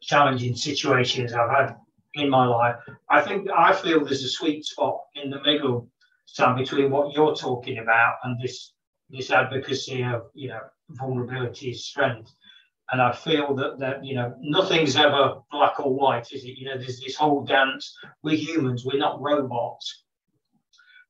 challenging 0.00 0.54
situations 0.54 1.32
I've 1.32 1.50
had 1.50 1.76
in 2.14 2.30
my 2.30 2.46
life, 2.46 2.76
I 3.10 3.20
think 3.20 3.48
I 3.54 3.72
feel 3.74 4.04
there's 4.04 4.24
a 4.24 4.28
sweet 4.28 4.64
spot 4.64 5.00
in 5.14 5.30
the 5.30 5.42
middle, 5.42 5.88
Sam, 6.30 6.56
between 6.56 6.90
what 6.90 7.14
you're 7.14 7.34
talking 7.34 7.78
about 7.78 8.16
and 8.24 8.40
this 8.40 8.72
this 9.10 9.30
advocacy 9.30 10.02
of 10.04 10.26
you 10.34 10.48
know 10.48 10.60
vulnerability 10.90 11.70
is 11.70 11.86
strength. 11.86 12.32
And 12.90 13.02
I 13.02 13.12
feel 13.12 13.54
that 13.56 13.78
that 13.78 14.04
you 14.04 14.14
know 14.14 14.34
nothing's 14.40 14.96
ever 14.96 15.40
black 15.50 15.80
or 15.80 15.94
white, 15.94 16.32
is 16.32 16.44
it? 16.44 16.58
You 16.58 16.66
know, 16.66 16.78
there's 16.78 17.00
this 17.00 17.16
whole 17.16 17.44
dance. 17.44 17.96
We're 18.22 18.36
humans. 18.36 18.84
We're 18.84 18.98
not 18.98 19.20
robots 19.20 20.04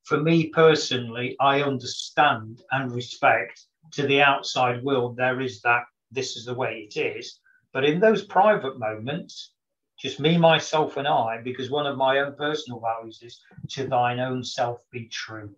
for 0.09 0.19
me 0.19 0.47
personally, 0.49 1.37
I 1.39 1.61
understand 1.61 2.63
and 2.71 2.91
respect 2.91 3.67
to 3.93 4.07
the 4.07 4.23
outside 4.23 4.83
world, 4.83 5.19
there 5.19 5.39
is 5.43 5.61
that 5.61 5.83
this 6.11 6.35
is 6.35 6.47
the 6.47 6.55
way 6.55 6.89
it 6.91 6.99
is. 6.99 7.39
But 7.75 7.85
in 7.85 8.01
those 8.01 8.25
private 8.25 8.79
moments, 8.79 9.53
just 9.99 10.21
me, 10.21 10.38
myself, 10.38 10.97
and 10.97 11.09
I, 11.09 11.40
because 11.43 11.71
one 11.71 11.87
of 11.87 11.97
my 11.97 12.21
own 12.21 12.35
personal 12.37 12.81
values 12.81 13.21
is 13.23 13.40
to 13.71 13.87
thine 13.87 14.21
own 14.21 14.45
self 14.45 14.81
be 14.90 15.07
true. 15.09 15.55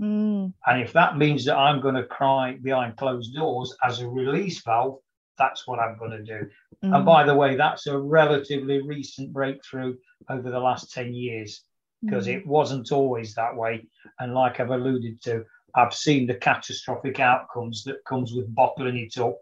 Mm. 0.00 0.52
And 0.66 0.82
if 0.82 0.92
that 0.94 1.18
means 1.18 1.44
that 1.44 1.56
I'm 1.56 1.80
going 1.80 1.94
to 1.94 2.04
cry 2.04 2.58
behind 2.60 2.96
closed 2.96 3.34
doors 3.34 3.76
as 3.84 4.00
a 4.00 4.08
release 4.08 4.62
valve, 4.62 4.98
that's 5.38 5.66
what 5.66 5.78
I'm 5.78 5.98
going 5.98 6.12
to 6.12 6.22
do. 6.22 6.48
Mm. 6.82 6.96
And 6.96 7.04
by 7.04 7.24
the 7.24 7.34
way, 7.34 7.56
that's 7.56 7.86
a 7.86 7.98
relatively 7.98 8.82
recent 8.82 9.32
breakthrough 9.32 9.96
over 10.28 10.50
the 10.50 10.58
last 10.58 10.92
10 10.92 11.14
years 11.14 11.62
because 12.02 12.26
mm. 12.26 12.34
it 12.34 12.46
wasn't 12.46 12.90
always 12.90 13.34
that 13.34 13.54
way. 13.54 13.86
And 14.18 14.34
like 14.34 14.60
I've 14.60 14.70
alluded 14.70 15.22
to, 15.22 15.44
I've 15.74 15.94
seen 15.94 16.26
the 16.26 16.34
catastrophic 16.34 17.20
outcomes 17.20 17.84
that 17.84 18.04
comes 18.06 18.32
with 18.32 18.54
bottling 18.54 18.96
it 18.96 19.18
up. 19.18 19.38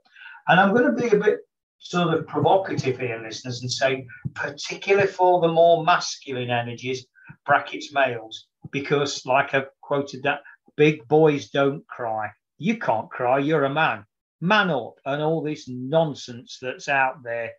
And 0.48 0.58
I'm 0.58 0.74
going 0.74 0.94
to 0.94 1.00
be 1.00 1.14
a 1.14 1.20
bit 1.20 1.40
sort 1.82 2.14
of 2.14 2.26
provocative 2.26 2.98
here, 2.98 3.20
listeners, 3.22 3.60
and 3.62 3.70
say, 3.70 4.06
particularly 4.34 5.08
for 5.08 5.40
the 5.40 5.48
more 5.48 5.84
masculine 5.84 6.50
energies, 6.50 7.06
brackets 7.44 7.92
males, 7.92 8.46
because 8.70 9.24
like 9.26 9.54
I've 9.54 9.68
quoted 9.80 10.22
that, 10.22 10.40
big 10.76 11.06
boys 11.08 11.50
don't 11.50 11.86
cry. 11.86 12.30
You 12.58 12.78
can't 12.78 13.10
cry, 13.10 13.38
you're 13.38 13.64
a 13.64 13.70
man. 13.70 14.04
Man 14.40 14.70
up, 14.70 14.94
and 15.04 15.22
all 15.22 15.42
this 15.42 15.68
nonsense 15.68 16.58
that's 16.60 16.88
out 16.88 17.22
there. 17.22 17.50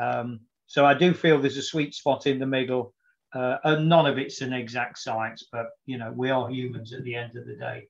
Um, 0.00 0.40
so 0.66 0.86
I 0.86 0.94
do 0.94 1.12
feel 1.12 1.40
there's 1.40 1.58
a 1.58 1.62
sweet 1.62 1.94
spot 1.94 2.26
in 2.26 2.38
the 2.38 2.46
middle 2.46 2.94
uh, 3.34 3.56
and 3.64 3.88
none 3.88 4.06
of 4.06 4.18
it's 4.18 4.40
an 4.42 4.52
exact 4.52 4.98
science, 4.98 5.46
but 5.50 5.66
you 5.86 5.98
know, 5.98 6.12
we 6.14 6.30
are 6.30 6.50
humans 6.50 6.92
at 6.92 7.02
the 7.04 7.14
end 7.14 7.36
of 7.36 7.46
the 7.46 7.56
day. 7.56 7.88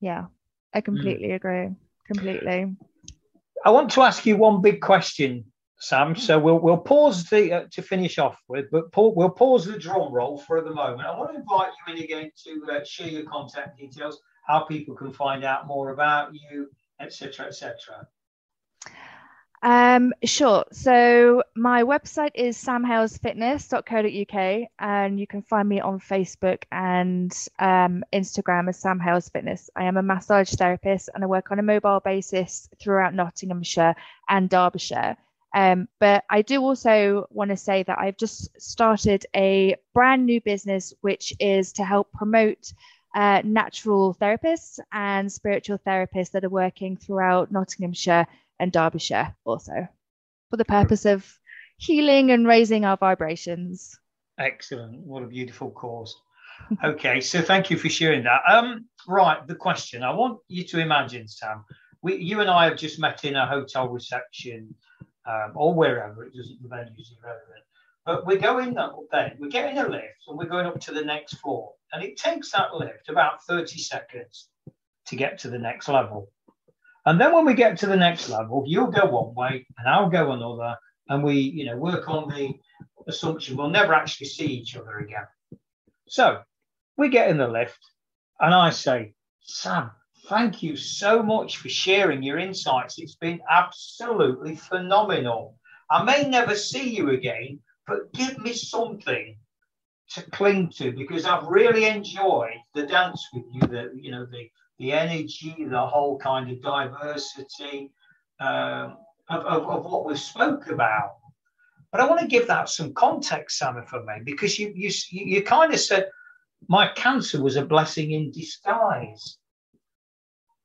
Yeah, 0.00 0.26
I 0.74 0.80
completely 0.80 1.28
mm. 1.28 1.34
agree. 1.36 1.68
Completely. 2.06 2.74
I 3.64 3.70
want 3.70 3.90
to 3.92 4.02
ask 4.02 4.24
you 4.24 4.36
one 4.36 4.62
big 4.62 4.80
question, 4.80 5.44
Sam. 5.78 6.16
So 6.16 6.38
we'll 6.38 6.58
we'll 6.60 6.78
pause 6.78 7.24
the 7.24 7.52
uh, 7.52 7.64
to 7.72 7.82
finish 7.82 8.18
off 8.18 8.38
with, 8.48 8.66
but 8.70 8.90
pa- 8.92 9.08
we'll 9.08 9.30
pause 9.30 9.66
the 9.66 9.78
drum 9.78 10.12
roll 10.12 10.38
for 10.38 10.62
the 10.62 10.72
moment. 10.72 11.06
I 11.06 11.18
want 11.18 11.32
to 11.32 11.40
invite 11.40 11.70
you 11.86 11.94
in 11.94 12.02
again 12.02 12.30
to 12.44 12.72
uh, 12.72 12.84
share 12.84 13.08
your 13.08 13.24
contact 13.24 13.78
details, 13.78 14.18
how 14.46 14.60
people 14.60 14.94
can 14.94 15.12
find 15.12 15.44
out 15.44 15.66
more 15.66 15.90
about 15.90 16.32
you, 16.32 16.68
etc., 17.00 17.46
etc. 17.46 18.06
Um, 19.62 20.14
sure. 20.24 20.64
So 20.72 21.42
my 21.54 21.82
website 21.82 22.30
is 22.34 22.56
samhalesfitness.co.uk 22.56 24.68
and 24.78 25.20
you 25.20 25.26
can 25.26 25.42
find 25.42 25.68
me 25.68 25.80
on 25.80 26.00
Facebook 26.00 26.62
and 26.72 27.30
um, 27.58 28.02
Instagram 28.12 28.70
as 28.70 28.78
Sam 28.78 29.00
Hales 29.00 29.28
Fitness. 29.28 29.68
I 29.76 29.84
am 29.84 29.98
a 29.98 30.02
massage 30.02 30.54
therapist 30.54 31.10
and 31.14 31.22
I 31.22 31.26
work 31.26 31.50
on 31.50 31.58
a 31.58 31.62
mobile 31.62 32.00
basis 32.00 32.70
throughout 32.80 33.14
Nottinghamshire 33.14 33.96
and 34.30 34.48
Derbyshire. 34.48 35.18
Um, 35.54 35.88
but 35.98 36.24
I 36.30 36.42
do 36.42 36.62
also 36.62 37.26
want 37.30 37.50
to 37.50 37.56
say 37.56 37.82
that 37.82 37.98
I've 37.98 38.16
just 38.16 38.48
started 38.58 39.26
a 39.36 39.76
brand 39.92 40.24
new 40.24 40.40
business, 40.40 40.94
which 41.02 41.34
is 41.38 41.74
to 41.74 41.84
help 41.84 42.10
promote 42.12 42.72
uh, 43.14 43.42
natural 43.44 44.14
therapists 44.14 44.78
and 44.92 45.30
spiritual 45.30 45.76
therapists 45.78 46.30
that 46.30 46.44
are 46.44 46.50
working 46.50 46.96
throughout 46.96 47.52
Nottinghamshire 47.52 48.26
and 48.60 48.70
Derbyshire, 48.70 49.34
also 49.44 49.88
for 50.50 50.56
the 50.56 50.64
purpose 50.64 51.06
of 51.06 51.26
healing 51.78 52.30
and 52.30 52.46
raising 52.46 52.84
our 52.84 52.96
vibrations. 52.96 53.98
Excellent. 54.38 55.00
What 55.00 55.22
a 55.22 55.26
beautiful 55.26 55.70
cause. 55.70 56.14
okay, 56.84 57.20
so 57.20 57.40
thank 57.40 57.70
you 57.70 57.78
for 57.78 57.88
sharing 57.88 58.22
that. 58.24 58.42
Um, 58.46 58.84
right, 59.08 59.44
the 59.46 59.54
question 59.54 60.02
I 60.02 60.12
want 60.12 60.38
you 60.48 60.64
to 60.64 60.78
imagine, 60.78 61.26
Sam. 61.26 61.64
We, 62.02 62.16
you 62.16 62.40
and 62.40 62.50
I 62.50 62.64
have 62.66 62.76
just 62.76 62.98
met 62.98 63.24
in 63.24 63.36
a 63.36 63.46
hotel 63.46 63.88
reception 63.88 64.74
um, 65.26 65.52
or 65.54 65.74
wherever. 65.74 66.24
It 66.24 66.34
doesn't 66.34 66.62
the 66.62 66.68
venue's 66.68 67.14
irrelevant. 67.22 67.64
But 68.06 68.26
we're 68.26 68.38
going 68.38 68.76
up 68.78 68.98
then. 69.12 69.36
We're 69.38 69.50
getting 69.50 69.78
a 69.78 69.88
lift 69.88 70.24
and 70.28 70.38
we're 70.38 70.46
going 70.46 70.66
up 70.66 70.80
to 70.80 70.92
the 70.92 71.04
next 71.04 71.34
floor, 71.34 71.72
and 71.92 72.02
it 72.02 72.16
takes 72.16 72.50
that 72.52 72.74
lift 72.74 73.08
about 73.08 73.44
thirty 73.44 73.78
seconds 73.78 74.48
to 75.06 75.16
get 75.16 75.38
to 75.40 75.50
the 75.50 75.58
next 75.58 75.88
level. 75.88 76.30
And 77.06 77.20
then 77.20 77.32
when 77.32 77.46
we 77.46 77.54
get 77.54 77.78
to 77.78 77.86
the 77.86 77.96
next 77.96 78.28
level, 78.28 78.64
you'll 78.66 78.90
go 78.90 79.06
one 79.06 79.34
way 79.34 79.66
and 79.78 79.88
I'll 79.88 80.10
go 80.10 80.32
another, 80.32 80.76
and 81.08 81.24
we, 81.24 81.40
you 81.40 81.64
know, 81.64 81.76
work 81.76 82.08
on 82.08 82.28
the 82.28 82.52
assumption 83.08 83.56
we'll 83.56 83.70
never 83.70 83.94
actually 83.94 84.26
see 84.26 84.46
each 84.46 84.76
other 84.76 84.98
again. 84.98 85.26
So 86.08 86.40
we 86.96 87.08
get 87.08 87.30
in 87.30 87.38
the 87.38 87.48
lift, 87.48 87.78
and 88.38 88.54
I 88.54 88.70
say, 88.70 89.14
Sam, 89.40 89.90
thank 90.26 90.62
you 90.62 90.76
so 90.76 91.22
much 91.22 91.56
for 91.56 91.68
sharing 91.68 92.22
your 92.22 92.38
insights. 92.38 92.98
It's 92.98 93.16
been 93.16 93.40
absolutely 93.50 94.56
phenomenal. 94.56 95.56
I 95.90 96.04
may 96.04 96.28
never 96.28 96.54
see 96.54 96.94
you 96.94 97.10
again, 97.10 97.60
but 97.86 98.12
give 98.12 98.38
me 98.38 98.52
something 98.52 99.36
to 100.10 100.22
cling 100.30 100.70
to 100.76 100.92
because 100.92 101.24
I've 101.24 101.46
really 101.46 101.86
enjoyed 101.86 102.58
the 102.74 102.86
dance 102.86 103.26
with 103.32 103.44
you, 103.52 103.60
the 103.60 103.90
you 103.94 104.10
know, 104.10 104.26
the 104.26 104.50
the 104.80 104.92
energy, 104.92 105.66
the 105.68 105.86
whole 105.86 106.18
kind 106.18 106.50
of 106.50 106.60
diversity 106.62 107.92
um, 108.40 108.96
of, 109.28 109.44
of, 109.44 109.68
of, 109.68 109.84
what 109.84 110.06
we've 110.06 110.18
spoke 110.18 110.68
about. 110.68 111.16
But 111.92 112.00
I 112.00 112.08
want 112.08 112.20
to 112.22 112.26
give 112.26 112.46
that 112.46 112.70
some 112.70 112.94
context, 112.94 113.58
Sam, 113.58 113.76
if 113.76 113.92
I 113.92 113.98
may, 113.98 114.24
because 114.24 114.58
you 114.58 114.72
you 114.74 114.90
you 115.10 115.42
kind 115.42 115.74
of 115.74 115.80
said 115.80 116.08
my 116.66 116.88
cancer 116.88 117.42
was 117.42 117.56
a 117.56 117.64
blessing 117.64 118.12
in 118.12 118.30
disguise. 118.30 119.36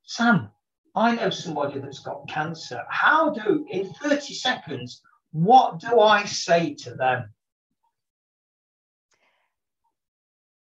Sam, 0.05 0.49
I 0.95 1.15
know 1.15 1.29
somebody 1.29 1.79
that's 1.79 1.99
got 1.99 2.29
cancer. 2.29 2.83
How 2.89 3.31
do 3.31 3.65
in 3.69 3.91
30 3.95 4.33
seconds? 4.33 5.01
What 5.33 5.79
do 5.79 5.99
I 5.99 6.23
say 6.23 6.73
to 6.75 6.95
them? 6.95 7.33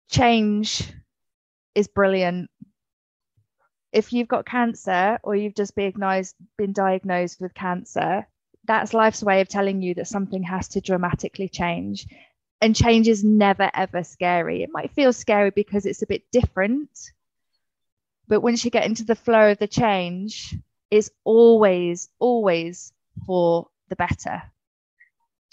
Change 0.09 0.83
is 1.75 1.87
brilliant 1.89 2.49
if 3.91 4.13
you've 4.13 4.27
got 4.27 4.45
cancer 4.45 5.19
or 5.23 5.35
you've 5.35 5.55
just 5.55 5.75
been 5.75 6.73
diagnosed, 6.73 7.41
with 7.41 7.53
cancer, 7.53 8.27
that's 8.65 8.93
life's 8.93 9.23
way 9.23 9.41
of 9.41 9.49
telling 9.49 9.81
you 9.81 9.93
that 9.95 10.07
something 10.07 10.43
has 10.43 10.67
to 10.69 10.81
dramatically 10.81 11.49
change. 11.49 12.07
And 12.61 12.75
change 12.75 13.07
is 13.07 13.23
never, 13.23 13.71
ever 13.73 14.03
scary. 14.03 14.63
It 14.63 14.69
might 14.71 14.93
feel 14.93 15.11
scary 15.13 15.49
because 15.49 15.85
it's 15.85 16.03
a 16.03 16.07
bit 16.07 16.23
different. 16.31 16.89
But 18.27 18.41
once 18.41 18.63
you 18.63 18.71
get 18.71 18.85
into 18.85 19.03
the 19.03 19.15
flow 19.15 19.51
of 19.51 19.57
the 19.57 19.67
change, 19.67 20.55
it's 20.89 21.09
always, 21.23 22.09
always 22.19 22.93
for 23.25 23.67
the 23.89 23.95
better. 23.95 24.43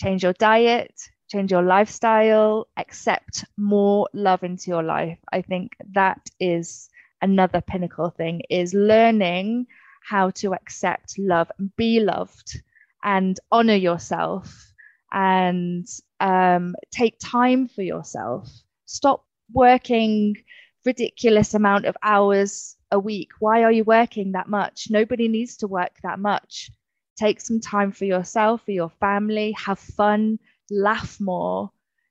Change 0.01 0.23
your 0.23 0.35
diet, 0.35 0.95
change 1.29 1.51
your 1.51 1.63
lifestyle, 1.63 2.69
accept 2.77 3.45
more 3.57 4.09
love 4.13 4.45
into 4.45 4.71
your 4.71 4.83
life. 4.83 5.19
I 5.33 5.43
think 5.43 5.77
that 5.93 6.29
is 6.39 6.89
another 7.23 7.61
pinnacle 7.61 8.11
thing 8.11 8.43
is 8.51 8.75
learning 8.75 9.67
how 10.09 10.31
to 10.31 10.55
accept 10.55 11.19
love 11.19 11.51
and 11.59 11.75
be 11.77 12.01
loved 12.01 12.61
and 13.03 13.39
honor 13.51 13.75
yourself 13.75 14.73
and 15.13 15.87
um, 16.21 16.75
take 16.91 17.19
time 17.19 17.69
for 17.69 17.83
yourself. 17.83 18.49
Stop 18.87 19.25
working 19.53 20.37
ridiculous 20.85 21.55
amount 21.55 21.85
of 21.85 21.97
hours 22.03 22.77
a 22.91 22.99
week. 22.99 23.31
Why 23.41 23.63
are 23.65 23.73
you 23.73 23.85
working 23.85 24.33
that 24.33 24.49
much? 24.49 24.89
Nobody 24.91 25.29
needs 25.29 25.57
to 25.59 25.69
work 25.69 25.93
that 26.03 26.19
much. 26.19 26.71
Take 27.17 27.41
some 27.41 27.61
time 27.61 27.93
for 27.93 28.05
yourself 28.05 28.65
for 28.65 28.71
your 28.71 28.91
family 29.01 29.53
have 29.53 29.79
fun 29.79 30.39
laugh 30.71 31.21
more. 31.21 31.71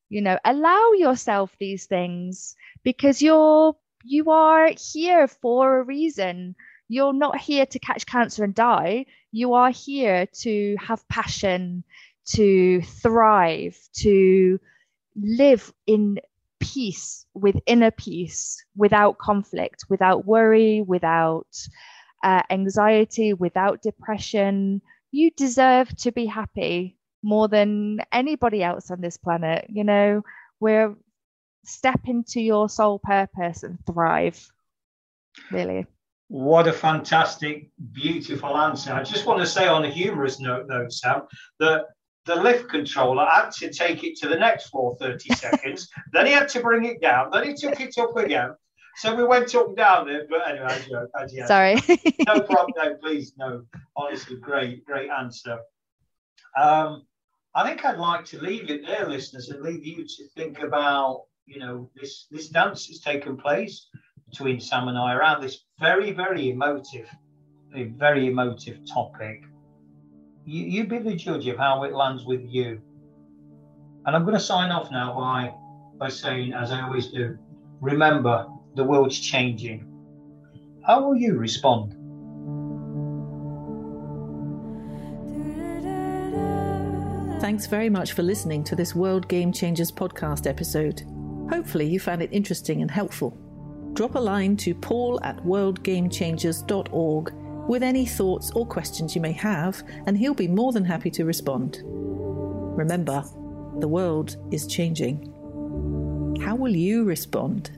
You 0.10 0.22
know 0.22 0.38
allow 0.46 0.92
yourself 0.94 1.56
these 1.60 1.86
things 1.86 2.56
because 2.84 3.22
you're 3.22 3.76
you 4.08 4.32
are 4.32 4.70
here 4.94 5.28
for 5.28 5.80
a 5.80 5.84
reason. 5.84 6.56
You're 6.88 7.14
not 7.14 7.40
here 7.40 7.66
to 7.66 7.80
catch 7.80 8.06
cancer 8.06 8.44
and 8.44 8.56
die. 8.56 9.06
You 9.32 9.54
are 9.54 9.72
here 9.72 10.26
to 10.42 10.78
have 10.80 11.08
passion, 11.10 11.84
to 12.36 12.82
thrive, 12.82 13.78
to 13.98 14.60
live 15.16 15.74
in 15.86 16.20
peace, 16.60 17.26
with 17.34 17.60
inner 17.66 17.92
peace, 17.92 18.64
without 18.76 19.18
conflict, 19.18 19.86
without 19.90 20.26
worry, 20.26 20.82
without 20.82 21.48
uh, 22.24 22.42
anxiety, 22.50 23.34
without 23.34 23.82
depression. 23.82 24.82
You 25.12 25.32
deserve 25.32 25.96
to 25.98 26.12
be 26.12 26.26
happy 26.26 26.98
more 27.24 27.48
than 27.48 28.00
anybody 28.12 28.64
else 28.64 28.90
on 28.90 29.02
this 29.02 29.18
planet. 29.18 29.66
You 29.70 29.84
know, 29.84 30.24
we're 30.60 30.96
step 31.68 32.00
into 32.06 32.42
your 32.42 32.70
soul 32.70 33.00
purpose 33.00 33.64
and 33.64 33.78
thrive. 33.86 34.52
Really. 35.52 35.86
What 36.30 36.68
a 36.68 36.74
fantastic, 36.74 37.70
beautiful 37.94 38.58
answer. 38.58 38.94
I 38.94 39.04
just 39.04 39.26
want 39.26 39.40
to 39.40 39.46
say 39.46 39.68
on 39.68 39.86
a 39.86 39.90
humorous 39.90 40.40
note, 40.40 40.68
though, 40.68 40.88
Sam, 40.90 41.22
that 41.60 41.86
the 42.26 42.36
lift 42.36 42.70
controller 42.70 43.26
had 43.32 43.52
to 43.52 43.72
take 43.72 44.04
it 44.04 44.18
to 44.18 44.28
the 44.28 44.36
next 44.36 44.70
floor 44.70 44.98
30 45.00 45.30
seconds. 45.36 45.90
Then 46.12 46.26
he 46.26 46.34
had 46.34 46.50
to 46.50 46.60
bring 46.60 46.86
it 46.86 47.02
down. 47.02 47.30
Then 47.32 47.46
he 47.46 47.54
took 47.54 47.80
it 47.80 47.98
up 47.98 48.18
again. 48.18 48.56
So 48.98 49.16
we 49.16 49.24
went 49.24 49.54
up 49.56 49.68
and 49.68 49.78
down 49.78 50.08
there. 50.08 50.26
But 50.30 50.50
anyway, 50.50 50.68
as 50.70 50.88
you, 50.88 51.08
as 51.22 51.34
you 51.34 51.48
sorry. 51.48 51.76
no 52.28 52.42
problem. 52.42 52.74
No, 52.76 52.96
please, 52.96 53.34
no. 53.38 53.64
Honestly, 53.96 54.38
great, 54.38 54.84
great 54.86 55.10
answer. 55.10 55.60
Um, 56.58 57.04
I 57.56 57.68
think 57.68 57.86
I'd 57.86 58.00
like 58.00 58.26
to 58.26 58.42
leave 58.42 58.70
it 58.70 58.86
there, 58.86 59.08
listeners, 59.08 59.50
and 59.50 59.62
leave 59.62 59.86
you 59.86 60.04
to 60.04 60.28
think 60.36 60.60
about 60.60 61.27
you 61.48 61.60
know, 61.60 61.90
this 61.96 62.28
this 62.30 62.50
dance 62.50 62.88
has 62.88 63.00
taken 63.00 63.38
place 63.38 63.88
between 64.30 64.60
Sam 64.60 64.90
and 64.90 64.98
I 64.98 65.14
around 65.14 65.42
this 65.42 65.64
very, 65.80 66.12
very 66.12 66.50
emotive, 66.50 67.10
a 67.74 67.86
very 67.86 68.28
emotive 68.28 68.80
topic. 68.86 69.44
You, 70.46 70.64
you 70.66 70.84
be 70.86 71.00
the 71.00 71.16
judge 71.16 71.48
of 71.48 71.58
how 71.58 71.84
it 71.84 71.94
lands 71.94 72.26
with 72.26 72.42
you. 72.44 72.82
And 74.06 74.16
I'm 74.16 74.24
going 74.24 74.36
to 74.36 74.44
sign 74.44 74.72
off 74.72 74.92
now 74.92 75.16
by 75.16 75.54
by 75.98 76.10
saying, 76.10 76.54
as 76.54 76.72
I 76.72 76.82
always 76.82 77.08
do, 77.08 77.38
remember 77.82 78.48
the 78.76 78.84
world's 78.84 79.20
changing. 79.20 79.86
How 80.86 81.02
will 81.02 81.16
you 81.16 81.38
respond? 81.38 81.94
Thanks 87.42 87.68
very 87.68 87.90
much 87.90 88.14
for 88.14 88.24
listening 88.24 88.64
to 88.66 88.76
this 88.76 88.94
World 88.94 89.28
Game 89.28 89.54
Changers 89.54 89.92
podcast 89.92 90.48
episode. 90.48 91.04
Hopefully, 91.50 91.88
you 91.88 92.00
found 92.00 92.22
it 92.22 92.30
interesting 92.32 92.82
and 92.82 92.92
helpful. 92.92 93.38
Drop 93.94 94.16
a 94.16 94.20
line 94.20 94.58
to 94.58 94.76
paul 94.76 95.20
at 95.24 95.38
worldgamechangers.org 95.38 97.34
with 97.68 97.84
any 97.84 98.06
thoughts 98.06 98.52
or 98.52 98.66
questions 98.66 99.16
you 99.16 99.22
may 99.22 99.32
have, 99.34 99.84
and 100.06 100.18
he'll 100.18 100.34
be 100.34 100.48
more 100.48 100.72
than 100.72 100.86
happy 100.86 101.10
to 101.12 101.26
respond. 101.26 101.82
Remember, 101.84 103.24
the 103.80 103.88
world 103.88 104.38
is 104.52 104.68
changing. 104.68 105.34
How 106.42 106.56
will 106.56 106.76
you 106.76 107.04
respond? 107.04 107.72